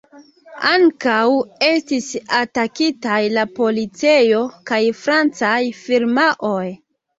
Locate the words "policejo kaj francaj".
3.61-5.61